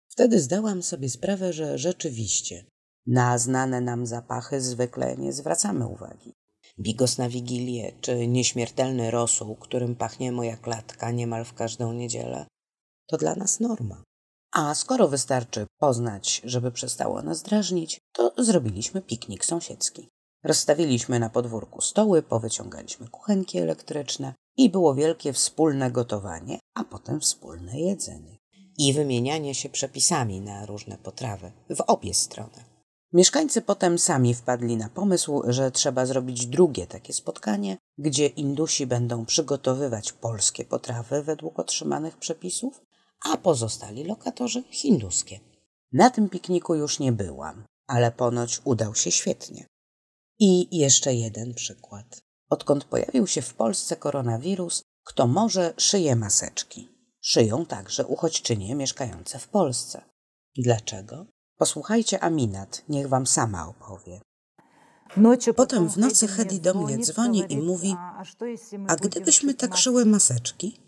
Wtedy 0.09 0.41
zdałam 0.41 0.83
sobie 0.83 1.09
sprawę, 1.11 1.53
że 1.53 1.79
rzeczywiście 1.79 2.65
na 3.07 3.39
znane 3.39 3.81
nam 3.81 4.07
zapachy 4.07 4.61
zwykle 4.61 5.17
nie 5.17 5.33
zwracamy 5.33 5.87
uwagi. 5.87 6.33
Bigos 6.81 7.19
na 7.19 7.29
wigilię, 7.29 7.93
czy 8.01 8.27
nieśmiertelny 8.27 9.11
rosół, 9.11 9.57
którym 9.57 9.97
pachnie 9.97 10.33
moja 10.33 10.57
klatka 10.57 11.11
niemal 11.11 11.45
w 11.45 11.55
każdą 11.55 11.93
niedzielę, 11.93 12.47
to 13.07 13.17
dla 13.17 13.35
nas 13.35 13.61
norma. 13.61 14.03
A 14.53 14.75
skoro 14.75 15.09
wystarczy 15.09 15.67
poznać, 15.79 16.41
żeby 16.45 16.73
przestało 16.73 17.23
nas 17.23 17.43
drażnić, 17.43 17.99
to 18.13 18.33
zrobiliśmy 18.39 19.03
piknik 19.03 19.45
sąsiedzki. 19.45 20.09
Rozstawiliśmy 20.45 21.19
na 21.19 21.31
podwórku 21.31 21.81
stoły, 21.81 22.23
powyciągaliśmy 22.23 23.09
kuchenki 23.09 23.59
elektryczne 23.59 24.35
i 24.57 24.71
było 24.71 24.95
wielkie 24.95 25.33
wspólne 25.33 25.91
gotowanie, 25.91 26.59
a 26.75 26.85
potem 26.85 27.21
wspólne 27.21 27.81
jedzenie. 27.81 28.39
I 28.79 28.93
wymienianie 28.93 29.55
się 29.55 29.69
przepisami 29.69 30.41
na 30.41 30.67
różne 30.67 30.99
potrawy 30.99 31.53
w 31.71 31.81
obie 31.81 32.15
strony. 32.15 32.78
Mieszkańcy 33.13 33.63
potem 33.63 33.99
sami 33.99 34.35
wpadli 34.35 34.77
na 34.77 34.89
pomysł, 34.89 35.43
że 35.47 35.71
trzeba 35.71 36.07
zrobić 36.07 36.47
drugie 36.47 36.87
takie 36.87 37.13
spotkanie, 37.13 37.77
gdzie 37.99 38.27
Indusi 38.27 38.87
będą 38.87 39.27
przygotowywać 39.27 40.13
polskie 40.13 40.65
potrawy 40.65 41.23
według 41.23 41.59
otrzymanych 41.59 42.17
przepisów, 42.17 42.81
a 43.25 43.37
pozostali 43.37 44.05
lokatorzy 44.05 44.63
hinduskie. 44.71 45.41
Na 45.93 46.11
tym 46.11 46.29
pikniku 46.29 46.75
już 46.75 46.99
nie 46.99 47.13
byłam, 47.13 47.65
ale 47.87 48.13
ponoć 48.13 48.61
udał 48.65 48.95
się 48.95 49.11
świetnie. 49.11 49.67
I 50.39 50.79
jeszcze 50.79 51.15
jeden 51.15 51.55
przykład. 51.55 52.21
Odkąd 52.51 52.85
pojawił 52.85 53.27
się 53.27 53.43
w 53.43 53.55
Polsce 53.55 53.97
koronawirus, 53.97 54.83
kto 55.05 55.27
może 55.27 55.75
szyje 55.77 56.17
maseczki. 56.17 56.89
Szyją 57.21 57.67
także 57.67 58.07
uchodźczynie 58.07 58.75
mieszkające 58.75 59.39
w 59.39 59.49
Polsce. 59.49 60.03
Dlaczego? 60.57 61.27
Posłuchajcie 61.59 62.21
Aminat, 62.21 62.85
niech 62.89 63.09
wam 63.09 63.27
sama 63.27 63.69
opowie. 63.69 64.21
Potem 65.57 65.89
w 65.89 65.97
nocy 65.97 66.29
Hedi 66.29 66.61
do 66.61 66.75
mnie 66.75 66.99
dzwoni 66.99 67.45
i 67.49 67.57
mówi: 67.57 67.97
A 68.89 68.97
gdybyśmy 68.97 69.55
tak 69.55 69.77
szyły 69.77 70.07
maseczki? 70.07 70.81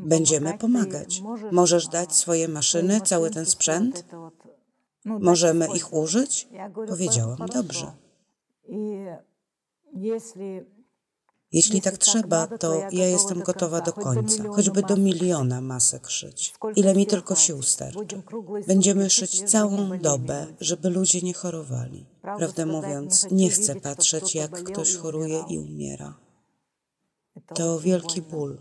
Będziemy 0.00 0.58
pomagać. 0.58 1.22
Możesz 1.52 1.88
dać 1.88 2.14
swoje 2.14 2.48
maszyny, 2.48 3.00
cały 3.00 3.30
ten 3.30 3.46
sprzęt? 3.46 4.04
Możemy 5.04 5.68
ich 5.76 5.92
użyć? 5.92 6.48
Powiedziałam: 6.88 7.38
Dobrze. 7.54 7.92
Jeśli 11.54 11.80
tak 11.80 11.98
trzeba, 11.98 12.46
to 12.46 12.74
ja 12.92 13.06
jestem 13.06 13.42
gotowa 13.42 13.80
do 13.80 13.92
końca, 13.92 14.44
choćby 14.48 14.82
do 14.82 14.96
miliona 14.96 15.60
masek 15.60 16.08
szyć. 16.08 16.54
Ile 16.76 16.94
mi 16.94 17.06
tylko 17.06 17.34
sił 17.34 17.62
starczy. 17.62 18.22
Będziemy 18.66 19.10
szyć 19.10 19.50
całą 19.50 19.98
dobę, 19.98 20.46
żeby 20.60 20.90
ludzie 20.90 21.20
nie 21.20 21.34
chorowali. 21.34 22.06
Prawdę 22.22 22.66
mówiąc, 22.66 23.26
nie 23.30 23.50
chcę 23.50 23.80
patrzeć, 23.80 24.34
jak 24.34 24.62
ktoś 24.62 24.96
choruje 24.96 25.44
i 25.48 25.58
umiera. 25.58 26.14
To 27.54 27.80
wielki 27.80 28.22
ból. 28.22 28.58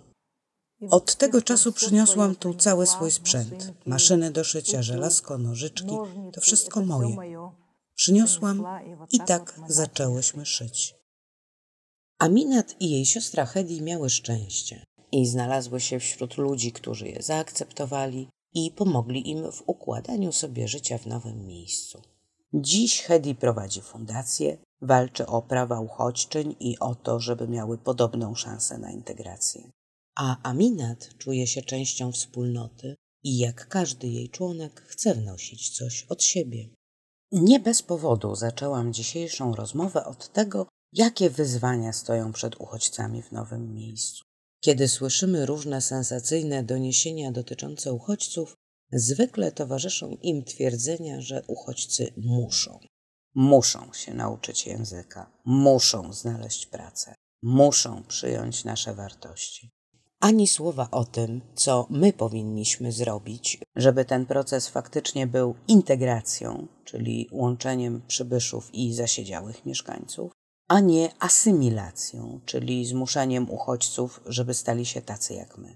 Od 0.90 1.16
tego 1.16 1.42
czasu 1.42 1.72
przyniosłam 1.72 2.36
tu 2.36 2.54
cały 2.54 2.88
swój 2.88 3.12
sprzęt. 3.12 3.74
Maszyny 3.86 4.32
do 4.32 4.44
szycia, 4.44 4.82
żelazko, 4.82 5.38
nożyczki. 5.38 5.98
To 6.34 6.42
wszystko 6.42 6.82
moje. 6.82 7.18
Przyniosłam 7.96 8.64
i 9.12 9.20
tak 9.20 9.60
zaczęłyśmy 9.68 10.46
szyć. 10.46 11.03
Aminat 12.24 12.76
i 12.80 12.90
jej 12.90 13.06
siostra 13.06 13.46
Hedi 13.46 13.82
miały 13.82 14.10
szczęście 14.10 14.86
i 15.12 15.28
znalazły 15.28 15.80
się 15.80 16.00
wśród 16.00 16.38
ludzi, 16.38 16.72
którzy 16.72 17.08
je 17.08 17.22
zaakceptowali 17.22 18.28
i 18.54 18.72
pomogli 18.72 19.30
im 19.30 19.52
w 19.52 19.64
układaniu 19.66 20.32
sobie 20.32 20.68
życia 20.68 20.98
w 20.98 21.06
nowym 21.06 21.48
miejscu. 21.48 22.02
Dziś 22.54 23.02
Hedi 23.02 23.36
prowadzi 23.36 23.82
fundację, 23.82 24.58
walczy 24.82 25.26
o 25.26 25.42
prawa 25.42 25.80
uchodźczyń 25.80 26.56
i 26.60 26.80
o 26.80 26.96
to, 26.96 27.20
żeby 27.20 27.48
miały 27.48 27.78
podobną 27.78 28.36
szansę 28.36 28.78
na 28.78 28.92
integrację. 28.92 29.72
A 30.16 30.50
Aminat 30.50 31.10
czuje 31.18 31.48
się 31.48 31.62
częścią 31.62 32.12
wspólnoty 32.12 32.96
i 33.24 33.38
jak 33.38 33.68
każdy 33.68 34.08
jej 34.08 34.30
członek 34.30 34.82
chce 34.82 35.16
wnosić 35.16 35.78
coś 35.78 36.04
od 36.10 36.24
siebie. 36.24 36.70
Nie 37.32 37.60
bez 37.60 37.82
powodu 37.82 38.36
zaczęłam 38.36 38.94
dzisiejszą 38.94 39.56
rozmowę 39.56 40.06
od 40.06 40.34
tego, 40.34 40.68
jakie 40.94 41.30
wyzwania 41.30 41.94
stoją 41.94 42.32
przed 42.32 42.56
uchodźcami 42.56 43.22
w 43.22 43.32
nowym 43.32 43.74
miejscu. 43.74 44.24
Kiedy 44.60 44.88
słyszymy 44.88 45.46
różne 45.46 45.82
sensacyjne 45.82 46.64
doniesienia 46.64 47.32
dotyczące 47.32 47.94
uchodźców, 47.94 48.56
zwykle 48.92 49.52
towarzyszą 49.52 50.10
im 50.22 50.44
twierdzenia, 50.44 51.22
że 51.22 51.44
uchodźcy 51.48 52.14
muszą. 52.18 52.80
Muszą 53.36 53.94
się 53.94 54.14
nauczyć 54.14 54.68
języka, 54.68 55.32
muszą 55.46 56.14
znaleźć 56.14 56.66
pracę, 56.66 57.16
muszą 57.42 58.04
przyjąć 58.04 58.64
nasze 58.64 58.96
wartości 58.96 59.72
ani 60.24 60.48
słowa 60.48 60.88
o 60.92 61.06
tym, 61.06 61.42
co 61.56 61.88
my 61.90 62.14
powinniśmy 62.14 62.92
zrobić, 62.92 63.60
żeby 63.76 64.06
ten 64.06 64.26
proces 64.26 64.68
faktycznie 64.68 65.28
był 65.28 65.56
integracją, 65.68 66.68
czyli 66.86 67.30
łączeniem 67.32 68.02
przybyszów 68.08 68.70
i 68.74 68.94
zasiedziałych 68.94 69.66
mieszkańców, 69.66 70.32
a 70.68 70.80
nie 70.80 71.10
asymilacją, 71.20 72.40
czyli 72.46 72.86
zmuszaniem 72.86 73.50
uchodźców, 73.50 74.22
żeby 74.26 74.54
stali 74.54 74.86
się 74.86 75.02
tacy 75.02 75.34
jak 75.34 75.58
my. 75.58 75.76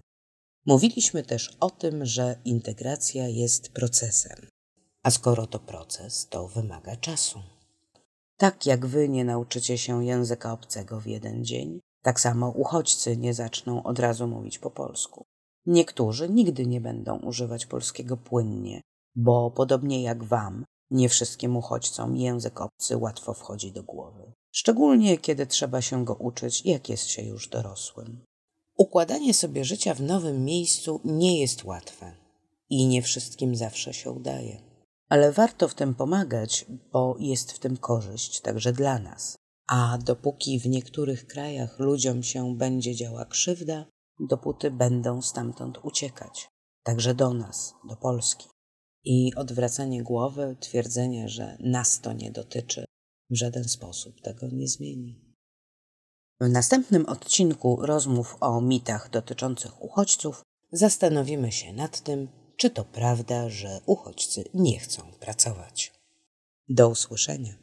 Mówiliśmy 0.65 1.23
też 1.23 1.57
o 1.59 1.69
tym, 1.69 2.05
że 2.05 2.39
integracja 2.45 3.27
jest 3.27 3.69
procesem, 3.69 4.47
a 5.03 5.11
skoro 5.11 5.47
to 5.47 5.59
proces, 5.59 6.27
to 6.27 6.47
wymaga 6.47 6.95
czasu. 6.95 7.39
Tak 8.37 8.65
jak 8.65 8.85
wy 8.85 9.09
nie 9.09 9.25
nauczycie 9.25 9.77
się 9.77 10.05
języka 10.05 10.53
obcego 10.53 10.99
w 10.99 11.07
jeden 11.07 11.45
dzień, 11.45 11.79
tak 12.01 12.19
samo 12.19 12.49
uchodźcy 12.49 13.17
nie 13.17 13.33
zaczną 13.33 13.83
od 13.83 13.99
razu 13.99 14.27
mówić 14.27 14.59
po 14.59 14.71
polsku. 14.71 15.25
Niektórzy 15.65 16.29
nigdy 16.29 16.65
nie 16.65 16.81
będą 16.81 17.19
używać 17.19 17.65
polskiego 17.65 18.17
płynnie, 18.17 18.81
bo 19.15 19.51
podobnie 19.51 20.03
jak 20.03 20.23
wam, 20.23 20.65
nie 20.91 21.09
wszystkim 21.09 21.57
uchodźcom 21.57 22.17
język 22.17 22.61
obcy 22.61 22.97
łatwo 22.97 23.33
wchodzi 23.33 23.71
do 23.71 23.83
głowy. 23.83 24.33
Szczególnie 24.59 25.17
kiedy 25.17 25.47
trzeba 25.47 25.81
się 25.81 26.05
go 26.05 26.15
uczyć, 26.15 26.65
jak 26.65 26.89
jest 26.89 27.07
się 27.07 27.21
już 27.21 27.49
dorosłym. 27.49 28.25
Układanie 28.77 29.33
sobie 29.33 29.65
życia 29.65 29.93
w 29.93 30.01
nowym 30.01 30.45
miejscu 30.45 31.01
nie 31.05 31.39
jest 31.39 31.63
łatwe 31.63 32.15
i 32.69 32.87
nie 32.87 33.01
wszystkim 33.01 33.55
zawsze 33.55 33.93
się 33.93 34.11
udaje. 34.11 34.61
Ale 35.09 35.31
warto 35.31 35.67
w 35.67 35.73
tym 35.73 35.95
pomagać, 35.95 36.65
bo 36.93 37.15
jest 37.19 37.51
w 37.51 37.59
tym 37.59 37.77
korzyść 37.77 38.41
także 38.41 38.73
dla 38.73 38.99
nas. 38.99 39.35
A 39.67 39.97
dopóki 39.97 40.59
w 40.59 40.65
niektórych 40.65 41.27
krajach 41.27 41.79
ludziom 41.79 42.23
się 42.23 42.55
będzie 42.55 42.95
działa 42.95 43.25
krzywda, 43.25 43.85
dopóty 44.19 44.71
będą 44.71 45.21
stamtąd 45.21 45.77
uciekać, 45.83 46.49
także 46.83 47.13
do 47.13 47.33
nas, 47.33 47.73
do 47.89 47.95
Polski. 47.95 48.47
I 49.03 49.35
odwracanie 49.35 50.03
głowy, 50.03 50.57
twierdzenie, 50.59 51.29
że 51.29 51.57
nas 51.59 52.01
to 52.01 52.13
nie 52.13 52.31
dotyczy, 52.31 52.87
w 53.29 53.35
żaden 53.35 53.63
sposób 53.63 54.21
tego 54.21 54.47
nie 54.51 54.67
zmieni. 54.67 55.27
W 56.41 56.49
następnym 56.49 57.05
odcinku 57.05 57.77
rozmów 57.81 58.37
o 58.39 58.61
mitach 58.61 59.09
dotyczących 59.09 59.81
uchodźców 59.81 60.41
zastanowimy 60.71 61.51
się 61.51 61.73
nad 61.73 62.01
tym, 62.01 62.27
czy 62.57 62.69
to 62.69 62.85
prawda, 62.85 63.49
że 63.49 63.81
uchodźcy 63.85 64.43
nie 64.53 64.79
chcą 64.79 65.01
pracować. 65.19 65.93
Do 66.69 66.89
usłyszenia. 66.89 67.53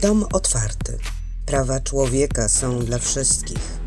Dom 0.00 0.24
otwarty. 0.32 0.98
Prawa 1.46 1.80
człowieka 1.80 2.48
są 2.48 2.78
dla 2.78 2.98
wszystkich. 2.98 3.81